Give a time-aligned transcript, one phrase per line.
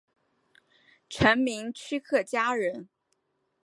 [1.09, 2.89] 陈铭枢客家人。